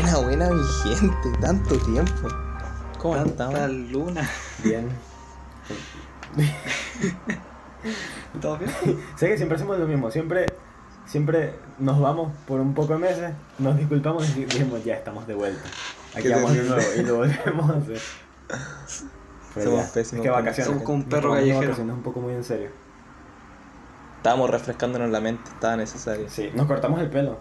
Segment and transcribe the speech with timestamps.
[0.00, 1.32] Buena, buena, mi gente.
[1.40, 2.28] Tanto tiempo.
[2.98, 3.68] ¿Cómo estamos?
[3.70, 4.28] luna.
[4.62, 4.88] Bien.
[8.40, 8.70] ¿Todo bien?
[9.16, 10.08] sé que siempre hacemos lo mismo.
[10.12, 10.46] Siempre,
[11.04, 15.34] siempre nos vamos por un poco de meses, nos disculpamos y dijimos ya estamos de
[15.34, 15.68] vuelta.
[16.14, 18.00] Aquí vamos de nuevo y lo volvemos a hacer.
[19.54, 20.66] Pero Somos ya, pésimos Es que con- vacaciones.
[20.66, 21.60] somos como un nos perro tomamos callejero.
[21.66, 22.70] vacaciones un poco muy en serio.
[24.18, 26.30] Estábamos refrescándonos la mente, estaba necesario.
[26.30, 27.40] Sí, nos cortamos el pelo.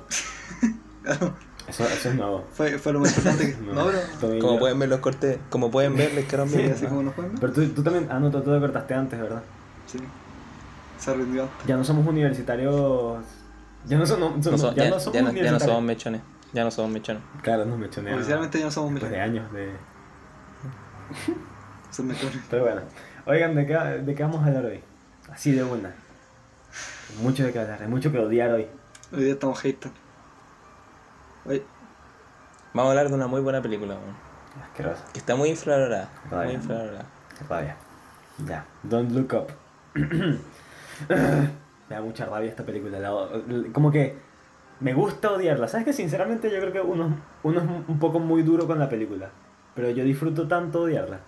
[1.67, 2.45] Eso, eso es nuevo.
[2.53, 3.61] Fue, fue lo más importante que.
[3.73, 3.85] No.
[4.21, 6.71] Tommy y Como yo- pueden ver los cortes, como pueden ver, les quedaron Sí, bien.
[6.71, 7.41] Así como nos pueden ver.
[7.41, 9.41] Pero tú, tú también, ah no, tú, tú te cortaste antes, ¿verdad?
[9.85, 9.99] Sí.
[10.97, 11.47] Se rindió.
[11.67, 13.17] Ya no somos universitarios.
[13.85, 15.83] Ya no, son- no- No so- ya, ya, no somos ya no- ya no somos
[15.83, 16.21] mechones.
[16.53, 17.21] Ya no somos mechones.
[17.43, 18.21] Claro, nos mechoneamos.
[18.21, 19.41] Oficialmente ya no somos Después de mechones.
[19.41, 19.71] años de.
[21.91, 22.39] Son mechones.
[22.49, 22.81] Pero bueno.
[23.25, 24.79] Oigan, ¿de qué, ¿de qué vamos a hablar hoy?
[25.31, 25.93] Así de una.
[27.21, 28.67] Mucho de qué hablar, hay mucho que odiar hoy.
[29.13, 29.91] Hoy día estamos hater.
[32.73, 34.15] Vamos a hablar de una muy buena película, weón,
[34.63, 35.03] Asqueroso.
[35.13, 36.09] que está muy infravalorada.
[36.31, 37.05] Muy infravalorada.
[37.37, 37.75] Qué rabia.
[38.45, 38.65] Ya.
[38.83, 39.47] Don't look up.
[41.09, 42.99] me da mucha rabia esta película.
[42.99, 43.11] la
[43.73, 44.17] como que
[44.79, 45.67] me gusta odiarla.
[45.67, 48.89] ¿Sabes que Sinceramente yo creo que uno, uno es un poco muy duro con la
[48.89, 49.29] película.
[49.73, 51.19] Pero yo disfruto tanto odiarla.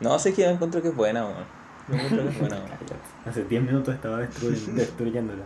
[0.00, 1.44] No, sé que yo encuentro que es buena, weón.
[1.88, 2.56] Yo encuentro que es buena.
[3.26, 5.42] Hace 10 minutos estaba destruy- destruyéndola.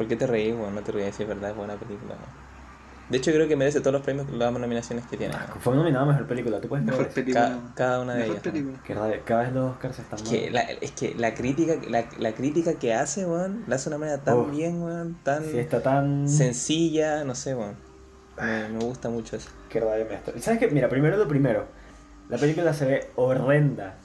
[0.00, 0.74] ¿Por qué te reís, weón?
[0.74, 2.50] No te reís si es verdad, es buena película, weón.
[3.10, 5.34] De hecho, creo que merece todos los premios, las nominaciones que tiene.
[5.34, 5.60] weón.
[5.60, 7.48] Fue nominada a mejor película, ¿tú puedes mejor película.
[7.66, 9.20] Ca- cada una de mejor ellas, rabia.
[9.26, 10.32] Cada vez los Oscars están Es más.
[10.32, 13.96] que, la, es que la crítica, la, la crítica que hace, weón, la hace de
[13.96, 14.44] una manera tan Oh.
[14.46, 16.28] bien, weón, tan Sí, está tan.
[16.30, 17.74] sencilla, no sé, weón.
[18.40, 19.50] Me, me gusta mucho eso.
[19.68, 20.32] Qué rabia me está.
[20.40, 20.68] ¿Sabes qué?
[20.68, 21.66] Mira, primero lo primero.
[22.30, 23.96] La película se ve horrenda.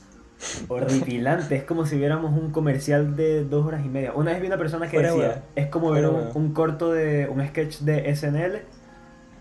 [0.67, 1.55] Horripilante.
[1.55, 4.13] es como si viéramos un comercial de dos horas y media.
[4.13, 5.43] Una vez vi una persona que Fuera decía.
[5.55, 7.27] Es como ver un, un corto de.
[7.27, 8.61] un sketch de SNL,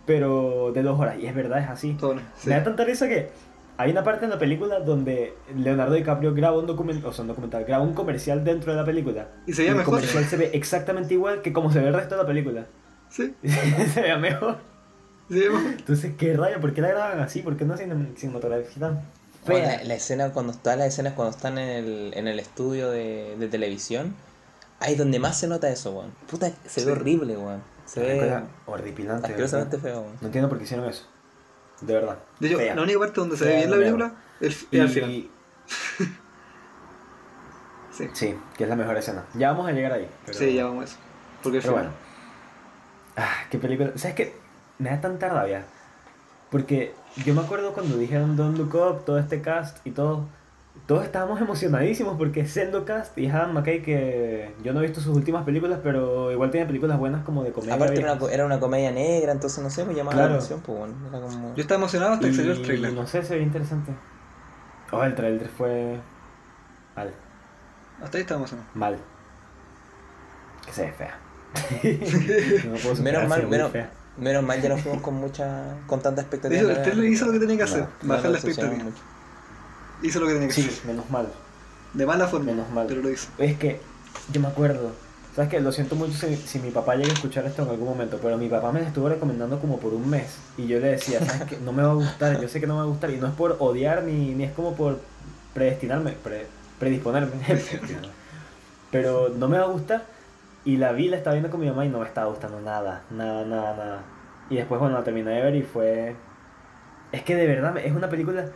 [0.07, 1.19] pero de dos horas.
[1.19, 1.97] Y es verdad, es así.
[2.37, 2.49] Sí.
[2.49, 3.31] Me da tanta risa que
[3.77, 7.29] hay una parte en la película donde Leonardo DiCaprio graba un documental, o sea, un
[7.29, 9.29] documental, graba un comercial dentro de la película.
[9.47, 9.97] Y se veía el mejor.
[9.97, 12.67] comercial se ve exactamente igual que como se ve el resto de la película.
[13.09, 14.59] Sí, se ve mejor.
[15.29, 15.61] mejor.
[15.79, 16.61] Entonces, ¿qué rayo?
[16.61, 17.41] ¿Por qué la graban así?
[17.41, 19.03] ¿Por qué no hacen cinematografía
[19.45, 19.77] fea?
[19.79, 23.37] la, la escena cuando está, las escenas cuando están en el, en el estudio de,
[23.39, 24.15] de televisión,
[24.81, 26.13] ahí donde más se nota eso, weón.
[26.31, 26.87] Puta, se Sí.
[26.87, 27.63] ve horrible, weón.
[27.87, 28.09] Se Una
[28.41, 29.27] ve horripilante.
[29.29, 30.17] asquerosamente feo, weón.
[30.21, 31.05] No entiendo por qué hicieron eso.
[31.81, 32.19] De verdad.
[32.41, 32.75] De hecho, Fea.
[32.75, 35.29] la única parte donde se Fea ve bien la película es Y- es al final.
[37.91, 39.25] Sí, Sí, que es la mejor escena.
[39.35, 40.09] Ya vamos a llegar ahí.
[40.27, 40.97] Pero, sí, ya vamos a eso.
[41.43, 41.91] Porque Pero bueno.
[43.17, 43.93] Ah, qué película.
[43.97, 44.37] ¿Sabes qué?
[44.79, 45.65] Me da tanta rabia.
[46.55, 46.95] Porque
[47.25, 50.29] yo me acuerdo cuando dijeron Don't Look Up, todo este cast y todo.
[50.87, 55.01] Todos estábamos emocionadísimos porque es Sendo Cast y Adam McKay, que yo no he visto
[55.01, 57.75] sus últimas películas, pero igual tiene películas buenas como de comedia.
[57.75, 60.29] Aparte era una, era una comedia negra, entonces no sé, me llamaba Claro.
[60.29, 60.93] la atención, pues.
[61.09, 61.55] Era como...
[61.57, 62.93] Yo estaba emocionado hasta que salió el trailer.
[62.93, 63.91] No sé, se ve interesante.
[64.93, 65.99] Oh, el trailer fue.
[66.95, 67.13] Mal.
[68.01, 68.69] Hasta ahí estaba emocionado.
[68.75, 68.97] Mal.
[70.65, 71.19] Que se ve fea.
[72.71, 73.91] no puedo Menos mal, menos, fea.
[74.19, 76.61] Menos mal ya no fuimos con mucha, con tanta expectativa.
[76.73, 78.85] Era- trailer hizo lo que tenía que hacer, no bajar la expectativa.
[78.85, 79.03] mucho.
[80.03, 80.87] Hizo lo que tenía que Sí, hacer.
[80.87, 81.29] menos mal.
[81.93, 82.87] De mala forma, Menos mal.
[82.89, 83.29] pero lo hizo.
[83.39, 83.81] Es que
[84.33, 84.91] yo me acuerdo.
[85.35, 85.61] ¿Sabes qué?
[85.61, 88.37] Lo siento mucho si, si mi papá llega a escuchar esto en algún momento, pero
[88.39, 90.27] mi papá me estuvo recomendando como por un mes.
[90.57, 91.57] Y yo le decía, ¿sabes qué?
[91.59, 93.11] No me va a gustar, yo sé que no me va a gustar.
[93.11, 95.01] Y no es por odiar ni, ni es como por
[95.55, 96.47] predestinarme, pre-
[96.79, 97.33] predisponerme.
[98.91, 100.05] pero no me va a gustar.
[100.65, 103.03] Y la vi, la estaba viendo con mi mamá y no me estaba gustando nada,
[103.11, 104.03] nada, nada, nada.
[104.49, 106.17] Y después, bueno, la terminé de ver y fue.
[107.13, 108.47] Es que de verdad es una película.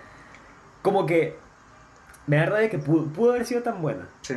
[0.83, 1.37] Como que.
[2.27, 4.09] Me da rabia que pudo, pudo haber sido tan buena.
[4.23, 4.35] Sí.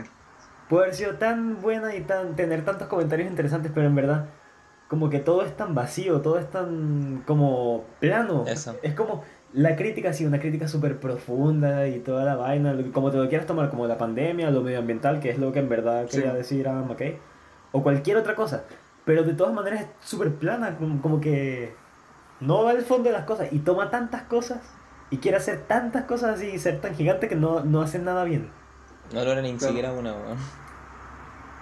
[0.69, 4.25] Pudo haber sido tan buena y tan tener tantos comentarios interesantes, pero en verdad.
[4.87, 8.45] Como que todo es tan vacío, todo es tan como plano.
[8.47, 8.77] Eso.
[8.81, 13.17] Es como la crítica, sí, una crítica súper profunda y toda la vaina, como te
[13.17, 16.17] lo quieras tomar, como la pandemia, lo medioambiental, que es lo que en verdad Sí.
[16.17, 17.17] quería decir Adam McKay,
[17.71, 18.63] o cualquier otra cosa.
[19.05, 21.73] Pero de todas maneras es súper plana, como, como que
[22.39, 24.59] no va al fondo de las cosas y toma tantas cosas
[25.09, 28.23] y quiere hacer tantas cosas así y ser tan gigante que no, no hace nada
[28.23, 28.49] bien.
[29.13, 29.67] No logra ni Claro.
[29.73, 30.37] siquiera una, weón.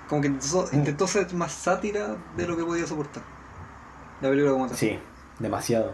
[0.07, 3.23] Como que intentó, intentó ser más sátira de lo que podía soportar.
[4.21, 4.75] La película como tal.
[4.75, 5.00] Sí,
[5.39, 5.91] demasiado.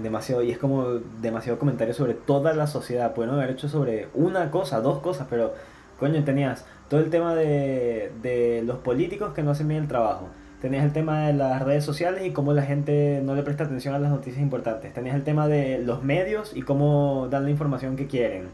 [0.00, 0.42] Demasiado.
[0.42, 0.84] Y es como
[1.20, 3.14] demasiado comentario sobre toda la sociedad.
[3.14, 5.54] Pueden haber hecho sobre una cosa, dos cosas, pero
[6.00, 10.28] coño, tenías todo el tema de, de los políticos que no hacen bien el trabajo.
[10.60, 13.94] Tenías el tema de las redes sociales y cómo la gente no le presta atención
[13.94, 14.92] a las noticias importantes.
[14.92, 18.48] Tenías el tema de los medios y cómo dan la información que quieren.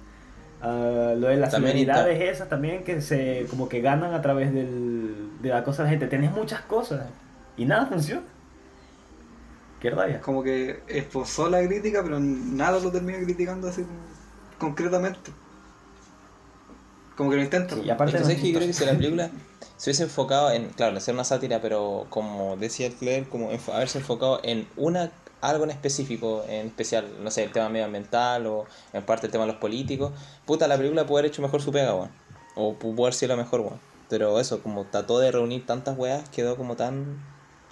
[0.61, 4.53] Ah, lo de las También celebridades esas también que se como que ganan a través
[4.53, 6.07] del, de la cosa de la gente.
[6.07, 7.07] Tenés muchas cosas
[7.57, 8.23] y nada funciona.
[9.81, 10.21] Qué rabia.
[10.21, 13.85] Como que esposó la crítica, pero nada lo termina criticando así
[14.59, 15.31] concretamente.
[17.17, 17.75] Como que lo intenta.
[17.75, 19.31] Sí, y aparte Entonces yo creo que si la película
[19.77, 23.51] se hubiese enfocado en, claro, en hacer una sátira, pero como decía el Claire, como
[23.53, 28.47] enfo- haberse enfocado en una algo en específico, en especial, no sé, el tema medioambiental
[28.47, 28.65] o
[28.95, 30.13] en parte el tema de los políticos,
[30.47, 32.11] puta, la película puede haber hecho mejor su pega, weón.
[32.57, 33.79] O pu- pudo haber sido la mejor, weón.
[34.09, 37.23] Pero eso, como trató de reunir tantas weas, quedó como tan...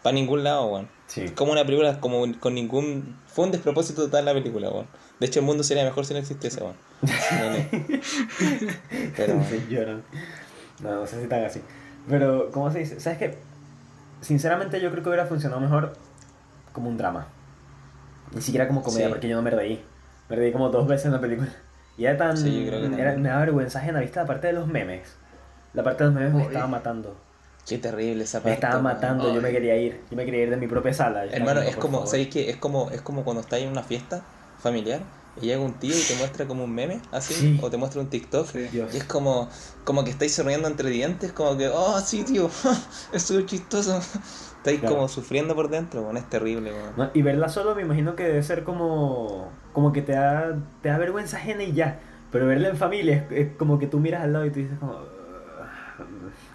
[0.03, 0.91] para ningún lado, weón.
[1.07, 1.31] Sí.
[1.31, 3.19] Como una película como con ningún...
[3.27, 4.87] Fue un despropósito total la película, weón.
[5.23, 6.75] De hecho, el mundo sería mejor si no existiese, weón.
[7.01, 7.09] No,
[7.79, 8.73] no.
[9.17, 9.41] Pero...
[9.49, 10.03] Sí, lloran.
[10.83, 11.63] No, no sé si tan así.
[12.11, 12.99] Pero, ¿cómo se dice?
[12.99, 13.39] ¿Sabes qué?
[14.21, 15.93] Sinceramente yo creo que hubiera funcionado mejor
[16.73, 17.29] como un drama.
[18.35, 19.13] Ni siquiera como comedia, Sí.
[19.13, 19.81] porque yo no me reí.
[20.29, 21.53] Me reí como dos veces en la película.
[21.97, 22.37] Y era tan...
[22.37, 24.19] Sí, yo creo que era, me daba vergüenza ¿viste?
[24.19, 25.09] La parte de los memes.
[25.73, 26.47] La parte de los memes me Uy.
[26.49, 27.17] estaba matando.
[27.69, 28.49] Qué terrible esa parte.
[28.49, 29.41] Me estaba matando, yo Ay.
[29.41, 30.01] me quería ir.
[30.11, 31.27] Yo me quería ir de mi propia sala.
[31.27, 32.07] Yo Hermano, es como.
[32.09, 32.51] ¿sabéis qué?
[32.51, 34.25] Es como, es como cuando estás en una fiesta
[34.63, 35.01] familiar
[35.41, 37.59] y llega un tío y te muestra como un meme, así, Sí.
[37.63, 38.47] o te muestra un TikTok.
[38.47, 38.69] Sí.
[38.73, 39.49] Y es como,
[39.85, 42.51] como que estáis sonriendo entre dientes, como que, oh, sí, tío,
[43.13, 43.99] es súper chistoso.
[44.63, 44.95] Estáis Claro.
[44.95, 46.93] como sufriendo por dentro, bueno, es terrible, weón.
[46.97, 50.89] No, y verla solo me imagino que debe ser como como que te da, te
[50.91, 51.99] da vergüenza ajena y ya.
[52.31, 54.79] Pero verla en familia es, es como que tú miras al lado y tú dices
[54.79, 54.93] como...
[54.93, 55.07] "Ugh,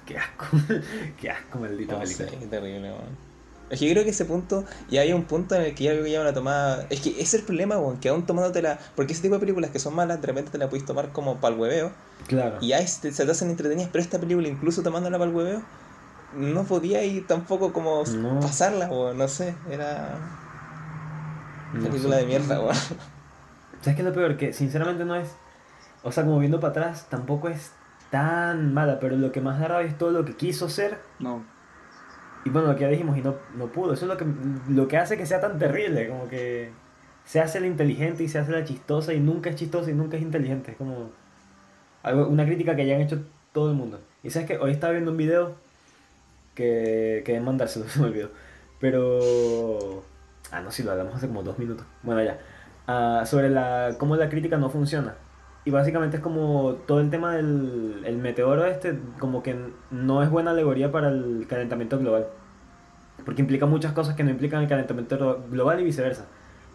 [0.05, 0.45] Qué asco,
[1.19, 2.05] qué asco, No sé, película.
[2.39, 3.26] qué terrible, weón.
[3.69, 5.91] Es que yo creo que ese punto, y hay un punto en el que ya
[5.91, 6.85] creo que ya una tomada.
[6.89, 8.79] Es que ese es el problema, weón, que aún tomándotela.
[8.95, 11.35] Porque ese tipo de películas que son malas, de repente te la podéis tomar como
[11.41, 11.91] para el hueveo.
[12.27, 12.57] Claro.
[12.61, 15.61] Y ahí se, se te hacen entretenidas, pero esta película, incluso tomándola para el hueveo,
[16.35, 18.39] no podía ir tampoco como No.
[18.39, 20.17] pasarla, o no sé, era
[21.73, 22.21] No película sé.
[22.21, 22.75] de mierda, weón.
[22.75, 24.37] ¿Sabes qué es lo peor?
[24.37, 25.29] Que sinceramente no es...
[26.03, 27.71] O sea, como viendo para atrás, tampoco es
[28.11, 31.43] tan mala, pero lo que más da rabia es todo lo que quiso ser No.
[32.47, 33.91] Y bueno, lo que ya dijimos, y no, no pudo.
[33.91, 34.25] Eso es lo que,
[34.69, 36.07] lo que hace que sea tan terrible.
[36.07, 36.69] Como que
[37.25, 40.15] se hace la inteligente y se hace la chistosa y nunca es chistosa y nunca
[40.15, 40.71] es inteligente.
[40.71, 41.11] Es como
[42.03, 43.19] algo, una crítica que ya han hecho
[43.51, 43.99] todo el mundo.
[44.23, 45.55] Y sabes que hoy estaba viendo un video
[46.55, 48.29] que, que mandárselo, se me olvidó.
[48.79, 50.05] Pero...
[50.49, 51.85] Ah, no, si lo hablamos hace como dos minutos.
[52.01, 52.39] Bueno, ya.
[52.87, 55.15] Ah, sobre la, cómo la crítica no funciona.
[55.65, 59.53] Y básicamente es como todo el tema del el meteoro este, como que
[59.91, 62.27] no es buena alegoría para el calentamiento global.
[63.25, 66.25] Porque implica muchas cosas que no implican el calentamiento global y viceversa.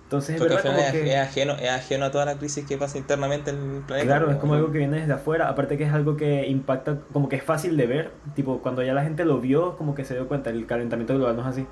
[0.05, 1.11] Entonces es verdad como es, que...
[1.11, 4.07] es ajeno, es ajeno a toda la crisis que pasa internamente en el planeta.
[4.07, 4.41] Claro, es weón.
[4.41, 7.43] como algo que viene desde afuera, aparte que es algo que impacta, como que es
[7.43, 10.51] fácil de ver, tipo cuando ya la gente lo vio, como que se dio cuenta,
[10.51, 11.67] el calentamiento global no es así.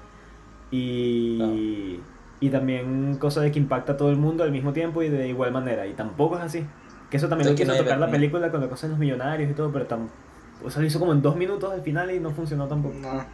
[0.70, 2.00] Y,
[2.40, 5.28] y también cosa de que impacta a todo el mundo al mismo tiempo y de
[5.28, 6.64] igual manera, y tampoco es así.
[7.10, 8.92] Que eso también Es lo quiso no tocar ver- la película con la cosa de
[8.92, 10.08] los millonarios y todo, pero tam,
[10.64, 12.94] o sea, lo hizo como en dos minutos al final y no funcionó tampoco.
[12.94, 13.24] No.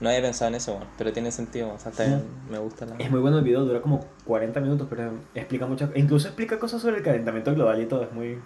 [0.00, 2.96] No había pensado en eso, pero tiene sentido, o sea, está bien, me gusta la...
[2.96, 6.82] Es muy bueno el video, dura como 40 minutos, pero explica muchas incluso explica cosas
[6.82, 8.38] sobre el calentamiento global y todo, es muy,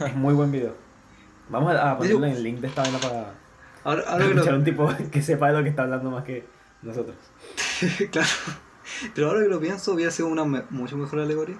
[0.00, 0.74] es muy buen video.
[1.48, 3.34] Vamos a, ponerle el link de esta vaina para...
[3.84, 6.44] Ahora, ahora escuchar lo, un tipo que sepa de lo que está hablando más que
[6.82, 7.16] nosotros.
[8.10, 8.28] claro.
[9.14, 11.56] Pero ahora que lo pienso, hubiera sido una me- mucho mejor alegoría.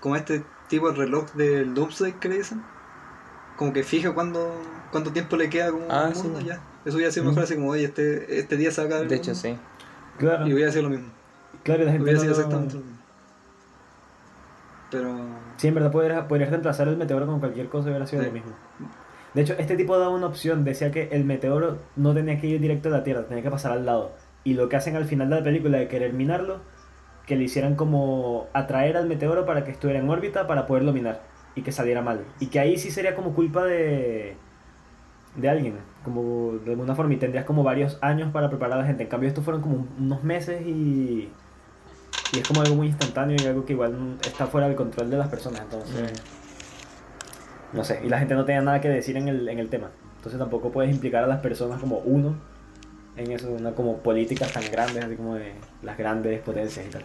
[0.00, 2.62] Como este tipo de reloj del Doomsday que le dicen.
[3.56, 4.52] Como que fija cuándo,
[4.90, 6.22] cuánto tiempo le queda como Ah, al sí.
[6.24, 6.60] mundo ya.
[6.88, 9.08] Eso hubiera sido mejor así como, oye, este, este día se va a acabar el
[9.10, 9.40] De hecho, mundo".
[9.40, 9.56] sí.
[10.18, 11.08] Claro, Y hubiera sido lo mismo.
[11.62, 12.98] claro, la gente Hubiera no sido lo- exactamente lo mismo.
[14.90, 15.16] Pero.
[15.58, 18.28] Sí, en verdad podrías, podrías reemplazar el meteoro con cualquier cosa y hubiera sido Sí.
[18.28, 18.52] lo mismo.
[19.34, 22.60] De hecho, este tipo daba una opción, decía que el meteoro no tenía que ir
[22.60, 24.12] directo a la Tierra, tenía que pasar al lado.
[24.44, 26.60] Y lo que hacen al final de la película de querer minarlo,
[27.26, 31.20] que le hicieran como atraer al meteoro para que estuviera en órbita para poderlo minar
[31.54, 32.24] y que saliera mal.
[32.40, 34.36] Y que ahí sí sería como culpa de
[35.36, 35.74] de alguien,
[36.08, 39.04] como de alguna forma, y tendrías como varios años para preparar a la gente.
[39.04, 41.30] En cambio, estos fueron como un- unos meses y,
[42.32, 45.16] y es como algo muy instantáneo y algo que igual está fuera del control de
[45.18, 45.60] las personas.
[45.62, 46.12] Entonces,
[47.72, 49.90] no sé, y la gente no tenía nada que decir en el, en el tema.
[50.16, 52.36] Entonces tampoco puedes implicar a las personas como uno
[53.16, 57.02] en eso, una como políticas tan grandes, así como de las grandes potencias y tal.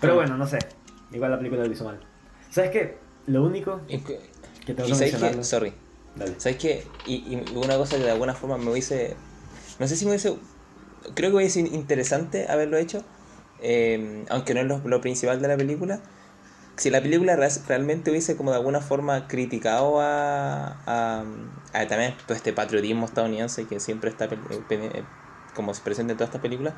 [0.00, 0.58] Pero bueno, no sé,
[1.12, 1.98] igual la película lo hizo mal.
[2.50, 2.98] ¿Sabes qué?
[3.26, 4.20] Lo único que-
[4.74, 4.94] tengo que
[5.44, 5.72] sorry,
[6.20, 6.40] Dale.
[6.40, 6.92] ¿sabes qué?
[7.04, 9.16] Y, y una cosa que de alguna forma me hubiese,
[9.78, 10.34] no sé si me hubiese,
[11.14, 13.04] creo que hubiese sido interesante haberlo hecho,
[13.58, 16.02] eh, aunque no es lo, lo principal de la película.
[16.76, 21.26] Si la película real- realmente hubiese como de alguna forma criticado a, a,
[21.74, 25.06] a también todo este patriotismo estadounidense que siempre está eh, eh,
[25.54, 26.74] como se presenta en todas estas películas,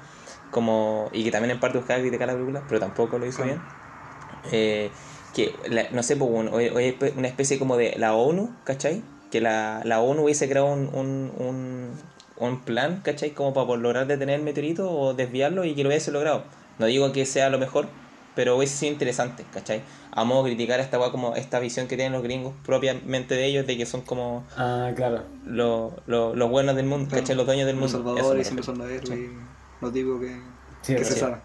[0.51, 3.63] como, y que también en parte buscaba criticar la película, pero tampoco lo hizo bien.
[4.45, 4.95] Eh,
[5.35, 6.17] que, la- no sé,
[6.99, 9.05] pues, una especie como de la ONU, ¿cachai?
[9.33, 11.91] Que la, la ONU hubiese creado un, un, un,
[12.37, 13.31] un plan, ¿cachai?
[13.31, 16.45] Como para por lograr detener el meteorito o desviarlo y que lo hubiese logrado.
[16.79, 17.89] No digo que sea lo mejor,
[18.37, 19.83] pero hubiese sido interesante, ¿cachai?
[20.11, 23.47] A modo de criticar esta weá como esta visión que tienen los gringos propiamente de
[23.47, 25.23] ellos, de que son como Ah, claro.
[25.47, 27.09] lo- lo- los buenos del mundo.
[27.11, 27.35] ¿cachai?
[27.35, 27.99] Los dueños del Los mundo.
[28.13, 29.15] Me salvadores siempre son los héroes Sí.
[29.15, 30.29] y lo típico que,
[30.83, 31.17] Sí, se verdad.
[31.17, 31.37] sabe.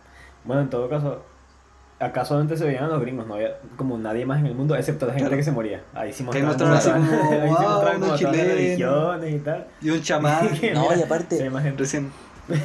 [0.43, 1.23] Bueno, en todo caso,
[1.99, 5.05] acá solamente se veían los gringos, no había como nadie más en el mundo, excepto
[5.07, 5.37] la gente Claro.
[5.37, 5.81] que se moría.
[5.93, 8.33] Ahí sí Que mostraban, mostraban así como, ahí sí "Wow, mostraban como unos todas las
[8.33, 8.55] chilenos".
[8.55, 9.67] religiones y tal.
[9.81, 12.11] Y un chamán No, y aparte- recién.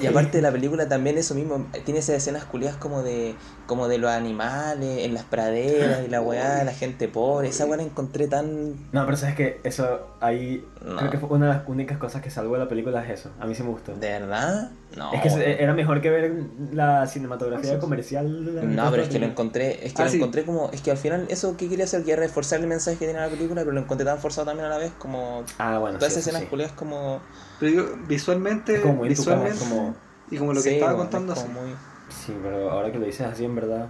[0.01, 3.35] Y aparte de la película también eso mismo, tiene esas escenas culiadas como de
[3.67, 7.79] como de los animales, en las praderas y la weá, la gente pobre, esa weá
[7.79, 8.75] la encontré tan...
[8.93, 10.97] No, pero sabes que eso ahí No.
[10.99, 13.31] creo que fue una de las únicas cosas que salvó de la película es eso.
[13.41, 13.95] A mí sí me gustó.
[13.95, 14.71] ¿De verdad?
[14.97, 15.11] No.
[15.15, 16.35] es que era mejor que ver
[16.73, 18.45] la cinematografía comercial.
[18.45, 20.17] de la- No, pero es que lo encontré, es que Ah, lo sí.
[20.19, 22.99] encontré como, es que al final eso que quería hacer, que era reforzar el mensaje
[22.99, 25.79] que tenía la película, pero lo encontré tan forzado también a la vez, como Ah,
[25.79, 26.49] bueno, todas sí, esas escenas sí.
[26.49, 27.21] culiadas como...
[27.63, 29.95] Pero yo, visualmente, como visualmente como-
[30.33, 31.49] y como lo que Sí, estaba contando es así.
[31.49, 31.75] muy-
[32.09, 33.87] Sí, pero ahora que lo dices así en verdad,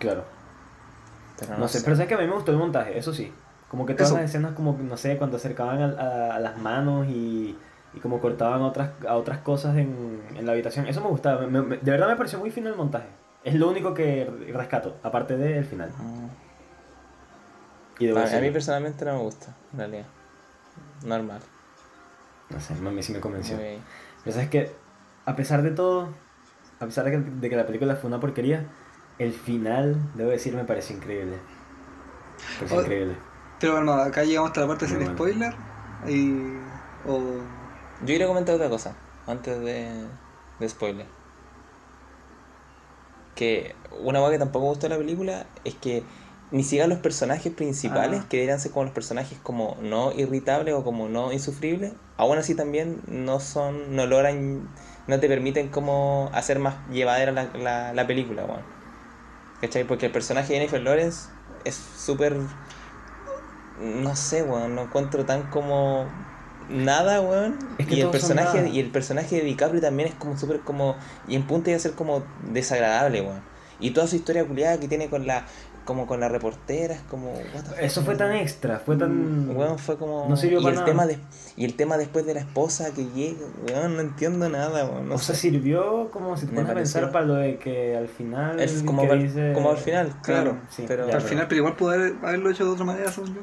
[0.00, 0.24] claro.
[1.38, 3.32] pero No, sé, pero sabes que a mí me gustó el montaje, eso sí.
[3.70, 4.16] Como que todas Eso.
[4.20, 7.56] las escenas, como, no sé, cuando acercaban a, a- a las manos y,
[7.94, 11.46] y como cortaban otras, a otras cosas en, en la habitación, eso me gustaba.
[11.46, 13.06] Me- me- de verdad me pareció muy fino el montaje.
[13.44, 15.90] Es lo único que rescato, aparte del final.
[15.96, 16.26] Mm.
[18.00, 20.06] Y debo A, a mí personalmente no me gusta, en realidad.
[21.04, 21.40] Normal.
[22.50, 23.56] No sé, a mí sí me convenció.
[24.24, 24.72] Pero sabes que,
[25.24, 26.14] a pesar de todo,
[26.80, 28.66] a pesar de que, de que la película fue una porquería,
[29.18, 31.36] el final, debo decir, me pareció increíble.
[32.48, 33.16] Me pareció Oh, increíble.
[33.58, 35.14] Pero bueno, acá llegamos hasta la parte Muy sin bueno.
[35.14, 35.54] spoiler.
[36.06, 36.68] Y.
[37.04, 37.48] O.
[38.00, 40.08] Yo quería comentar otra cosa, antes de,
[40.58, 41.06] de spoiler.
[43.34, 46.08] Que una cosa que tampoco me gustó de la película es que
[46.50, 48.26] ni siquiera los personajes principales, Ah.
[48.28, 52.54] que deberían ser como los personajes como no irritables o como no insufribles, aún así
[52.54, 54.68] también no son, no logran,
[55.06, 58.62] no te permiten como hacer más llevadera la, la, la película, weón.
[59.60, 59.84] ¿Cachai?
[59.84, 61.28] Porque el personaje de Jennifer Lawrence
[61.64, 62.36] es súper,
[63.80, 66.06] no sé, weón, no encuentro tan como
[66.68, 67.58] nada, weón.
[67.78, 70.96] Es que y el personaje y el personaje de DiCaprio también es como súper como
[71.26, 73.42] y en punto de ser como desagradable, weón.
[73.80, 75.44] Y toda su historia culiada que tiene con la
[75.88, 79.56] como con la reportera es como what the fuck, Eso fue tan extra, fue tan...
[79.56, 80.86] Weón, fue como No sirvió y para el nada.
[80.86, 81.18] tema de,
[81.56, 85.14] y el tema después de la esposa que llega, weón, no entiendo nada, weón, no
[85.14, 85.40] o sea, sé.
[85.40, 88.60] sirvió como si te pones a pensar para lo de que al final...
[88.60, 91.58] Es como, que al- dice- como al final, claro, sí, pero ya, al final, pero
[91.60, 93.40] igual pudo haber- haberlo hecho de otra manera, según yo.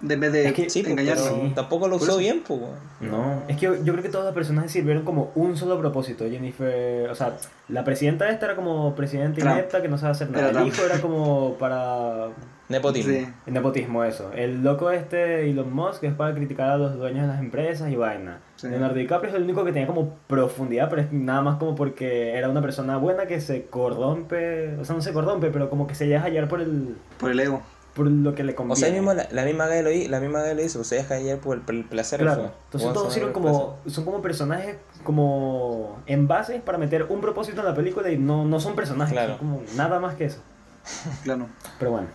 [0.00, 1.22] De en vez de Es que- sí, engañarlo.
[1.22, 1.52] pero Sí.
[1.54, 2.60] tampoco lo usó bien, pues.
[3.00, 6.24] No, es que yo, yo creo que todos los personajes sirvieron como un solo propósito.
[6.28, 7.36] Jennifer, o sea,
[7.68, 9.54] la presidenta esta era como presidenta Trump.
[9.56, 10.48] inepta que no sabe hacer nada.
[10.48, 10.72] Era El Trump.
[10.74, 12.28] hijo era como para
[12.70, 13.12] Nepotismo.
[13.12, 13.26] Sí.
[13.46, 14.30] el nepotismo, eso.
[14.32, 17.96] El loco este, Elon Musk, es para criticar a los dueños de las empresas y
[17.96, 18.38] vaina.
[18.56, 18.68] Sí.
[18.68, 22.36] Leonardo DiCaprio es el único que tenía como profundidad, pero es nada más como porque
[22.38, 25.94] era una persona buena que se corrompe, o sea, no se corrompe, pero como que
[25.94, 27.60] se deja hallar por el Por el ego.
[28.00, 28.72] Por lo que le conviene.
[28.72, 30.88] O sea, ahí mismo la, la misma galla lo hizo, la misma lo hizo, pues
[30.88, 32.20] se deja ayer por el, por el placer.
[32.20, 37.20] Claro, entonces todos sirven el como, son como personajes como en base para meter un
[37.20, 39.36] propósito en la película y no, no son personajes, Claro.
[39.36, 40.38] son como nada más que eso.
[41.24, 41.46] Claro.
[41.78, 42.06] Pero bueno.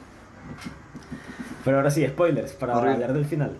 [1.63, 2.93] Pero ahora sí, spoilers, para Horrible.
[2.95, 3.57] hablar del final.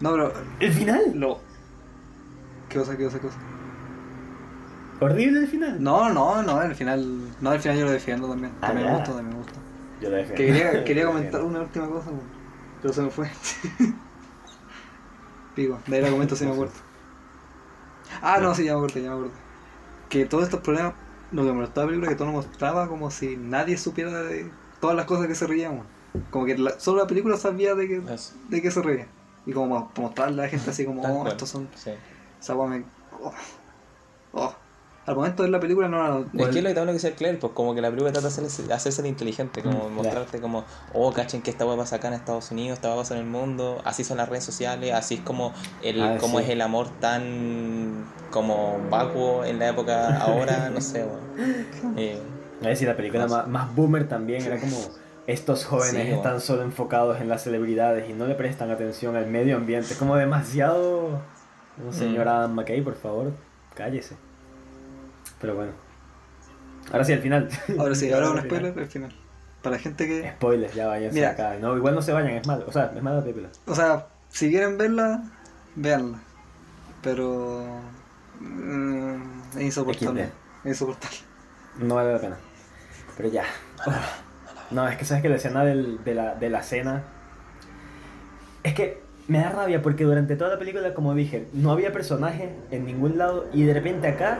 [0.00, 0.32] No, pero.
[0.58, 1.00] ¿El final?
[1.14, 1.38] Lo.
[2.68, 3.38] ¿Qué cosa, qué cosa, qué cosa?
[5.00, 5.82] ¿Horrible el final?
[5.82, 7.04] No, no, no, al final.
[7.40, 8.52] No, al final yo lo defiendo también.
[8.60, 9.58] Ah, También me gusta, también me gusta.
[10.04, 10.34] Yo defiendo.
[10.36, 12.10] Quería, quería comentar una última cosa,
[12.82, 13.30] pero se me fue.
[15.54, 16.72] Pico, de ahí la comento si me acuerdo.
[18.20, 19.34] Ah, no, sí, ya me acuerdo, ya me acuerdo.
[20.08, 20.94] Que todos estos problemas,
[21.32, 24.50] lo que me molestaba la película, que todo lo mostraba como si nadie supiera de
[24.80, 25.82] todas las cosas que se reían.
[26.30, 28.00] Como que la- solo la película sabía de que,
[28.48, 29.06] de que se reía.
[29.46, 31.68] Y como mo- mostrarle a la gente así como, oh, estos son.
[31.74, 31.90] sí.
[32.40, 32.84] Esa weá me.
[33.20, 33.32] Oh,
[34.32, 34.54] oh.
[35.06, 36.18] Al momento de ver la película no era.
[36.44, 38.10] Es que es lo que te hablo que sea Claire, pues como que la película
[38.12, 41.76] trata de hacerse, hacerse el inteligente, como Mm, mostrarte como, oh, cachen que esta hueá
[41.76, 44.44] pasa acá en Estados Unidos, esta hueá pasa en el mundo, así son las redes
[44.44, 46.44] sociales, así es como el Ah, como sí.
[46.44, 51.20] es el amor tan como vacuo en la época ahora, no sé, weón.
[51.98, 52.18] Eh,
[52.62, 54.76] A ver si la película más, más boomer también era como
[55.26, 56.16] estos jóvenes Sí, bueno.
[56.16, 59.94] están solo enfocados en las celebridades y no le prestan atención al medio ambiente.
[59.96, 61.20] Como demasiado.
[61.76, 63.32] No, señora Adam McKay, por favor,
[63.74, 64.16] cállese.
[65.40, 65.72] Pero bueno.
[66.92, 67.48] Ahora sí, al final.
[67.78, 69.14] Ahora sí, ahora un spoiler al final.
[69.62, 70.30] Para la gente que.
[70.32, 71.30] Spoilers, ya Mira.
[71.30, 71.56] acá.
[71.60, 72.64] No, igual no se vayan, es malo.
[72.68, 73.48] O sea, es mala la película.
[73.66, 75.22] O sea, si quieren verla,
[75.76, 76.18] véanla.
[77.02, 77.64] Pero.
[78.40, 79.14] mm,
[79.56, 80.24] es insoportable.
[80.64, 81.16] Es insoportable.
[81.78, 82.36] No vale la pena.
[83.16, 83.44] Pero ya.
[84.70, 87.02] No, es que sabes que la escena del- de, la, de la cena.
[88.62, 92.54] Es que me da rabia porque durante toda la película, como dije, no había personaje
[92.70, 94.38] en ningún lado y de repente acá.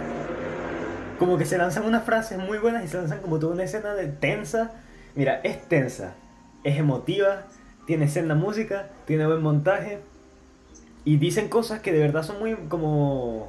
[1.24, 3.94] Como que se lanzan unas frases muy buenas y se lanzan como toda una escena
[3.94, 4.72] de tensa.
[5.14, 6.14] Mira, es tensa,
[6.64, 7.42] es emotiva,
[7.86, 10.00] tiene escena música, tiene buen montaje
[11.04, 13.48] y dicen cosas que de verdad son muy como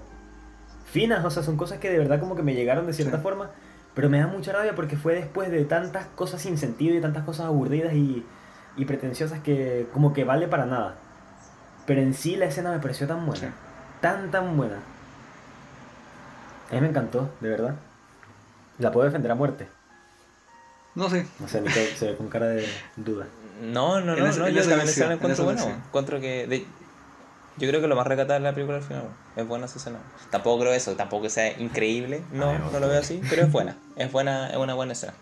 [0.92, 3.24] finas, o sea, son cosas que de verdad como que me llegaron de cierta Sí.
[3.24, 3.50] forma,
[3.94, 7.24] pero me da mucha rabia porque fue después de tantas cosas sin sentido y tantas
[7.24, 8.26] cosas aburridas y,
[8.78, 10.96] y pretenciosas que como que vale para nada.
[11.86, 13.54] Pero en sí la escena me pareció tan buena, Sí.
[14.02, 14.78] tan tan buena.
[16.72, 17.76] A mí me encantó, de verdad.
[18.80, 19.68] La puedo defender a muerte.
[20.96, 21.26] No sé.
[21.40, 23.28] No sé, Nico se ve con cara de duda.
[23.62, 25.72] No, no, no, no yo también la en encuentro esa buena, versión.
[25.74, 25.84] weón.
[25.88, 26.48] Encuentro que.
[26.48, 26.66] de-
[27.58, 29.04] yo creo que lo más recatado de la película al final.
[29.38, 30.00] Es buena esa escena.
[30.30, 32.22] Tampoco creo eso, tampoco que sea increíble.
[32.34, 33.78] No, Ay, no lo veo así, pero es buena.
[33.96, 35.14] Es buena, es una buena escena.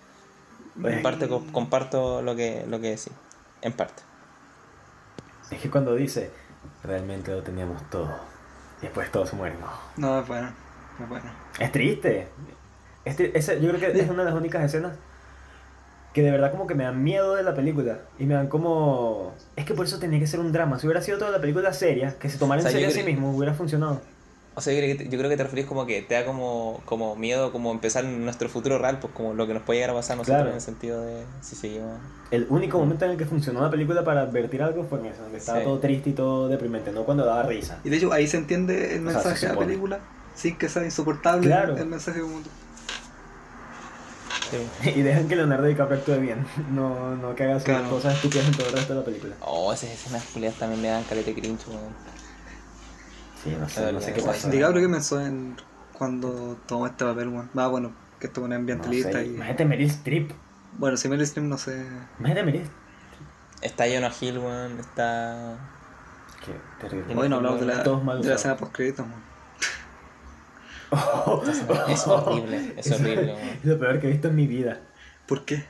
[0.82, 3.12] Pues, En parte co- comparto lo que, lo que decís.
[3.62, 4.02] En parte.
[5.52, 6.32] Es que cuando dice,
[6.84, 8.10] realmente lo teníamos todo.
[8.82, 9.60] Y después todos mueren.
[9.62, 9.70] No.
[9.98, 10.50] No, es bueno.
[11.02, 11.26] Es bueno.
[11.60, 12.28] Es triste.
[13.06, 14.94] Es tri- esa- yo creo que es una de las únicas escenas
[16.14, 17.98] que de verdad como que me dan miedo de la película.
[18.20, 19.34] Y me dan como...
[19.56, 20.78] Es que por eso tenía que ser un drama.
[20.80, 22.98] Si hubiera sido toda la película seria, que se tomara en O sea, serio a
[22.98, 24.00] sí mismo, hubiera funcionado.
[24.56, 26.26] O sea, yo creo, que te, yo creo que te referís como que te da
[26.26, 29.90] como, como miedo como empezar nuestro futuro real, pues como lo que nos puede llegar
[29.90, 30.50] a pasar a nosotros Claro.
[30.50, 31.98] en el sentido de si seguimos.
[32.30, 35.24] El único momento en el que funcionó la película para advertir algo fue en eso,
[35.32, 35.66] que estaba Sí.
[35.66, 37.80] todo triste y todo deprimente, no cuando daba risa.
[37.84, 40.00] Y de hecho ahí se entiende el O sea, se mensaje de la película
[40.36, 41.78] sin que sea insoportable Claro.
[41.78, 42.40] el mensaje como
[44.52, 44.90] Sí.
[44.90, 47.90] Y dejan que Leonardo DiCaprio actúe bien, no, no que haga sus Claro.
[47.90, 49.36] cosas estúpidas en todo el resto de la película.
[49.42, 51.82] Oh, esas escenas culiadas también me dan calete cringe, weón.
[53.44, 54.50] Sí, no sé, no sé qué pasa.
[54.50, 55.56] DiCaprio que pensó en
[55.98, 57.50] cuando tomó este papel, weón.
[57.58, 59.30] Va, bueno, que esto es un No ambientalista sé, y.
[59.36, 60.32] Imagínate Meryl Streep.
[60.78, 61.86] Bueno, si Meryl Streep no sé.
[62.20, 62.70] Imagínate Meryl
[63.62, 64.80] Está Jonah Hill, weón.
[64.80, 65.58] Está.
[66.46, 67.16] Qué terrible.
[67.16, 69.06] Hoy no hablamos de la, de la escena post créditos,
[71.88, 73.36] Es horrible, es horrible.
[73.60, 74.80] Es lo peor que he visto en mi vida.
[75.28, 75.64] ¿Por qué?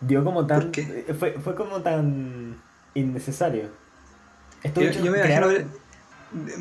[0.00, 0.60] Dio como tan.
[0.62, 1.14] ¿Por qué?
[1.18, 2.60] Fue, fue como tan
[2.94, 3.70] innecesario.
[4.62, 5.66] Esto Yo, yo me imagino ver,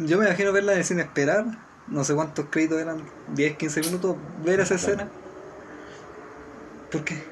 [0.06, 1.46] yo me imagino verla sin esperar.
[1.88, 5.08] No sé cuántos créditos eran, 10, 15 minutos, ver esa escena.
[6.92, 7.24] ¿Por qué?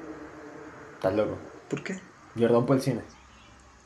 [0.94, 1.38] Estás loco.
[1.70, 2.00] ¿Por qué?
[2.38, 3.02] Jordan por el cine.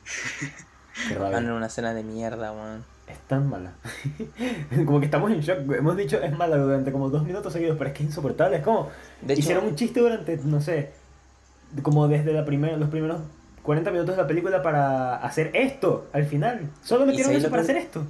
[1.08, 1.54] Qué Van en rabia.
[1.56, 2.86] una escena de mierda, weón.
[3.10, 3.74] Es tan mala.
[4.86, 5.58] como que estamos en shock.
[5.74, 8.58] Hemos dicho es mala durante como dos minutos seguidos, pero es que es insoportable.
[8.58, 8.90] Es como.
[9.22, 10.92] De hecho- hicieron un chiste durante, no sé,
[11.82, 13.22] como desde la primer, los primeros
[13.64, 16.70] 40 minutos de la película para hacer esto al final.
[16.84, 17.72] Solo metieron eso para peor?
[17.72, 18.06] hacer esto.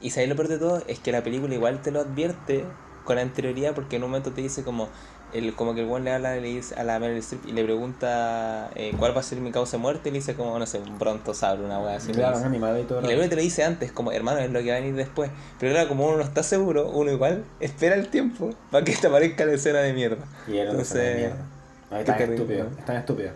[0.00, 2.64] Y sabéis lo peor de todo es que la película igual te lo advierte
[3.04, 4.88] con anterioridad porque en un momento te dice como
[5.32, 7.62] el como que el buen le habla le dice a la Meryl Streep y le
[7.64, 10.66] pregunta eh, cuál va a ser mi causa de muerte y le dice como no
[10.66, 13.00] sé un brontosaurio una weá así Claro, animado y todo.
[13.00, 15.30] y luego te lo dice antes como hermano es lo que va a venir después
[15.60, 19.06] pero claro como uno no está seguro uno igual espera el tiempo para que te
[19.06, 21.36] aparezca la escena de mierda Y era de entonces mierda.
[21.92, 22.66] No, es qué tan estúpido.
[22.78, 23.30] Es tan estúpido.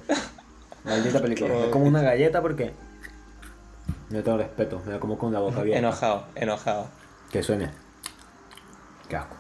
[0.84, 1.54] Maldita película.
[1.54, 2.72] Qué- Es como una galleta porque.
[4.10, 4.80] No tengo respeto.
[4.86, 5.78] Me da como con la boca abierta.
[5.80, 6.86] enojado enojado
[7.32, 7.70] Que suene.
[9.08, 9.34] Qué asco.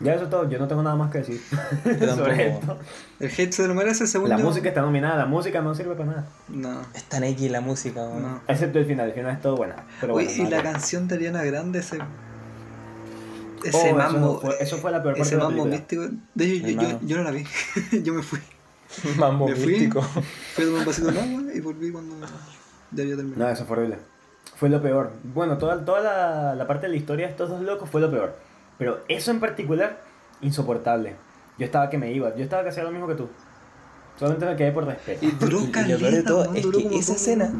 [0.00, 0.48] Ya eso es todo.
[0.50, 1.40] Yo no tengo nada más que decir
[2.16, 2.78] sobre esto.
[3.20, 4.44] El hate se lo merece, según La yo.
[4.44, 5.16] música está nominada.
[5.16, 6.26] La música no sirve para nada.
[6.48, 6.80] No.
[6.94, 8.22] es tan X la música weón.
[8.22, 8.40] no.
[8.48, 9.08] Excepto el final.
[9.08, 9.76] El final es todo buena.
[10.00, 11.98] Pero Oye, bueno, y la canción de Ariana Grande, ese.
[12.00, 14.40] Oh, Ese eso mambo.
[14.40, 16.02] fue- eso fue la peor parte Ese de la mambo místico.
[16.34, 17.44] De hecho, yo, yo, yo no la vi.
[18.02, 18.38] yo me fui.
[19.16, 19.66] mambo Me fui.
[19.72, 22.14] místico Fui a tomar un vasito de agua y volví cuando
[22.92, 23.44] ya había terminado.
[23.44, 23.98] No, eso fue horrible.
[24.56, 25.12] Fue lo peor.
[25.22, 28.10] Bueno, toda, toda la, la parte de la historia de estos dos locos fue lo
[28.10, 28.36] peor.
[28.78, 30.00] Pero eso en particular,
[30.40, 31.16] insoportable.
[31.58, 32.34] Yo estaba que me iba.
[32.36, 33.28] Yo estaba que hacía lo mismo que tú.
[34.18, 35.24] Solamente me quedé por respeto.
[35.24, 37.52] Y duró Y- y lo peor de todo es que como esa escena-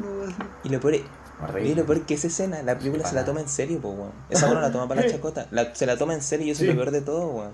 [0.65, 1.03] y lo peor es
[1.43, 1.69] Horrible.
[1.71, 4.13] Y lo peor que esa escena, la película se la toma en serio, pues, weón.
[4.31, 5.49] Esa weón no la toma para la chacota.
[5.51, 6.69] La- se la toma en serio y eso Sí.
[6.69, 7.51] es lo peor de todo, weón.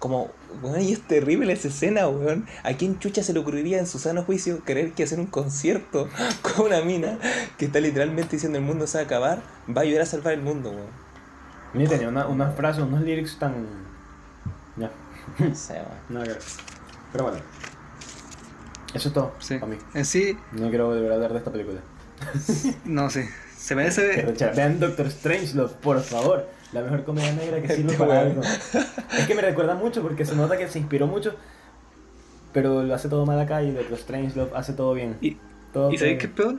[0.00, 0.28] Como,
[0.60, 2.46] weón, y es terrible esa escena, weón.
[2.64, 6.08] ¿A quién chucha se le ocurriría en su sano juicio querer que hacer un concierto
[6.42, 7.16] con una mina
[7.58, 9.38] que está literalmente diciendo el mundo se va a acabar?
[9.68, 11.01] Va a ayudar a salvar el mundo, weón.
[11.74, 13.66] Ni tenía una, unas frases, unos lyrics tan.
[14.76, 14.90] Ya,
[15.38, 16.38] No sé, que ver.
[17.12, 17.38] Pero bueno.
[18.94, 19.32] Eso es todo.
[19.38, 19.58] Sí.
[19.58, 19.78] Para mí.
[19.94, 21.80] En sí, No quiero volver a hablar de esta película.
[22.84, 23.28] no sé.
[23.56, 24.22] Se merece.
[24.22, 24.52] rechera.
[24.52, 26.48] Vean Doctor Strangelove, por favor.
[26.72, 28.42] La mejor comedia negra que sirve para algo.
[28.42, 31.34] Es que me recuerda mucho porque se nota que se inspiró mucho.
[32.52, 35.16] Pero lo hace todo mal acá y Doctor Strangelove hace todo bien.
[35.20, 35.38] Y,
[35.72, 36.56] Todo ¿y sabéis qué es peor?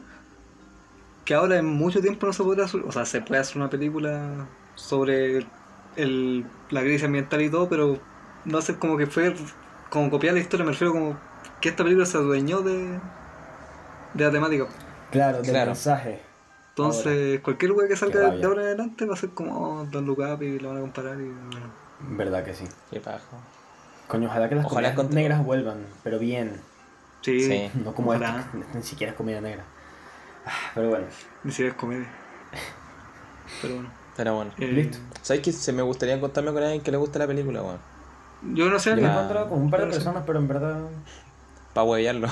[1.26, 2.82] Que ahora en mucho tiempo no se podrá hacer.
[2.82, 5.46] O sea, se puede hacer una película sobre
[5.96, 8.00] el, la crisis ambiental y todo, pero
[8.46, 9.36] no sé, como que fue.
[9.90, 11.18] Como copiar la historia, me refiero como
[11.62, 13.00] que esta película se adueñó de.
[14.14, 14.66] de la temática.
[15.12, 15.68] Claro, del Claro.
[15.72, 16.20] mensaje.
[16.70, 20.20] Entonces, cualquier wea que salga de ahora en adelante va a ser como Don Look
[20.20, 21.68] Up y lo van a comparar y bueno.
[22.00, 22.66] Verdad que sí.
[22.90, 23.20] Qué paja.
[24.08, 26.60] Coño, ojalá que las Ojalá comedias con- negras vuelvan, pero bien.
[27.22, 27.72] Sí, Sí.
[27.76, 28.20] No como que
[28.74, 29.64] ni siquiera es comedia negra.
[30.48, 31.06] Ah, Pero bueno,
[31.44, 32.08] ni siquiera es comedia.
[33.62, 33.90] Pero bueno.
[34.18, 34.52] Pero bueno.
[34.60, 34.98] eh, Listo.
[35.22, 37.80] ¿Sabes que se me gustaría contarme con alguien que le guste la película, weón?
[38.54, 40.82] Yo no sé, yo me he encontrado con un par de personas, pero en verdad...
[41.74, 42.28] Para huevearlo.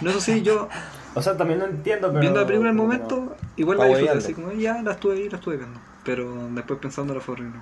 [0.00, 0.68] no eso sí, yo
[1.14, 2.20] O sea, también lo entiendo, pero...
[2.20, 5.28] viendo la película en el momento, igual la disfruté, así como ya la estuve ahí,
[5.28, 5.78] la estuve viendo.
[6.04, 7.58] Pero después pensando fue horrible.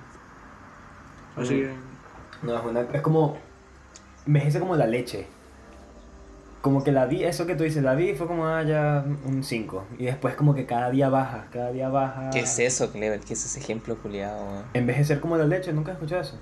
[1.35, 1.57] Así Mm.
[1.57, 1.73] que.
[2.43, 3.37] No, es, una- es como...
[4.27, 5.27] Envejece como la leche.
[6.61, 9.05] Como que la vi, eso que tú dices, la vi y fue como, ah, ya
[9.25, 9.85] un 5.
[9.97, 12.29] Y después como que cada día baja, cada día baja.
[12.31, 13.21] ¿Qué es eso, Clever?
[13.21, 14.63] ¿Qué es ese ejemplo culiado?
[14.73, 16.37] Envejecer como la leche, nunca has escuchado eso.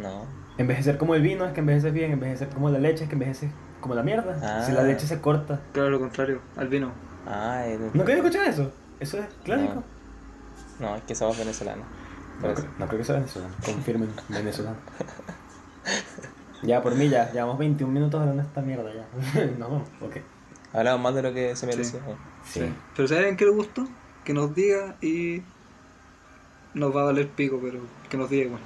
[0.00, 0.24] No.
[0.58, 3.50] Envejecer como el vino es que envejeces bien, envejecer como la leche es que envejeces
[3.80, 4.36] como la mierda.
[4.42, 4.64] Ah.
[4.66, 5.60] Si la leche se corta.
[5.72, 6.90] Claro, lo contrario, al vino.
[7.24, 8.72] Ah, el- ¿Nunca has escuchado eso?
[8.98, 9.84] Eso es clásico.
[10.80, 11.84] no, es que venezolana.
[12.40, 13.54] Por No, no creo que sea venezolano.
[13.64, 14.76] Confirmen, venezolano.
[16.62, 17.30] Ya, por mí ya.
[17.32, 19.46] Llevamos 21 minutos hablando de esta mierda ya.
[19.58, 20.16] no, ok.
[20.72, 22.00] Hablamos más de lo que se merecía.
[22.44, 22.72] Sí.
[22.96, 23.86] Pero alguien que le gustó,
[24.24, 25.42] que nos diga y.
[26.74, 28.60] Nos va a valer pico, pero que nos diga igual.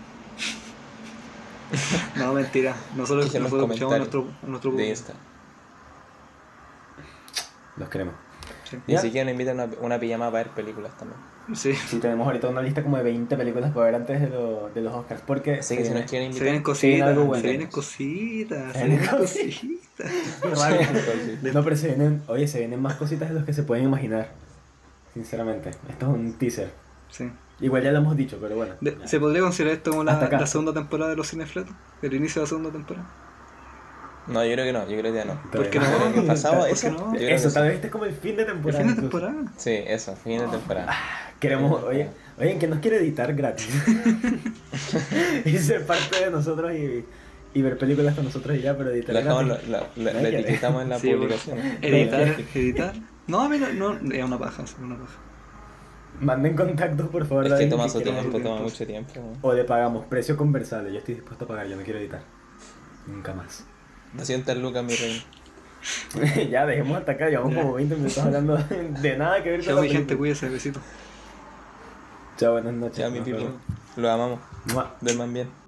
[2.17, 2.75] no, mentira.
[2.97, 4.91] Nosotros, nosotros escuchamos a nuestro, nuestro De público.
[4.91, 5.15] Insta.
[7.77, 8.15] Los queremos.
[8.69, 8.79] Sí.
[8.87, 11.19] Ni siquiera nos invitan a una, una pijama para ver películas también.
[11.55, 11.75] Sí.
[11.75, 14.81] Sí, tenemos ahorita una lista como de 20 películas para ver antes de, lo- de
[14.81, 15.23] los Oscars.
[15.27, 16.61] Porque que si nos quieren Se vienen.
[16.61, 17.43] Sí, cositas, algo bueno.
[17.43, 20.13] se vienen cositas, se Se vienen vienen cositas.
[21.55, 24.31] No, pero se vienen, oye, se vienen más cositas de los que se pueden imaginar.
[25.15, 26.71] Sinceramente, esto es un teaser.
[27.11, 27.31] Sí.
[27.61, 28.75] Igual ya lo hemos dicho, pero bueno.
[28.81, 31.75] De- ¿Se podría considerar esto como la segunda temporada de los Cinefletos?
[32.01, 33.07] ¿El inicio de la segunda temporada?
[34.29, 35.41] No, yo creo que no, yo creo que ya no.
[35.51, 35.85] ¿Por qué no?
[35.87, 36.91] El año pasado, ¿Por qué eso.
[36.91, 37.15] no?
[37.15, 38.85] Eso, tal vez este es como el fin de ¿El temporada.
[38.85, 39.35] fin de temporada?
[39.57, 40.93] Sí, eso, fin de temporada.
[41.41, 42.09] Queremos, oye,
[42.39, 43.69] oye, que nos quiere editar gratis.
[45.45, 47.05] y ser parte de nosotros y,
[47.55, 49.69] y ver películas con nosotros y ya, pero editar gratis.
[49.69, 51.59] No que- etiquetamos en la Sí, publicación.
[51.83, 52.95] Editar, editar.
[53.27, 55.19] No, a mí no, no, es una paja, es una paja.
[56.21, 57.47] Manden contactos, por favor.
[57.47, 59.13] Es que toma su tiempo, toma mucho tiempo.
[59.41, 60.93] O le pagamos precio conversable.
[60.93, 62.21] Yo estoy dispuesto a pagar, yo no quiero editar.
[63.07, 63.65] Nunca más.
[64.15, 65.23] 200 lucas, mi rey.
[66.51, 67.29] ya, dejemos hasta acá.
[67.29, 70.49] Llevamos como 20 minutos hablando de nada que ver con Chao, la mi gente, cuídese,
[70.49, 70.81] besito.
[72.37, 72.99] Chao, buenas noches.
[72.99, 73.39] Ya, mi nos pipi.
[73.39, 73.55] vemos.
[73.97, 74.41] Lo amamos.
[74.73, 74.95] Mua.
[75.01, 75.62] Duerman bien.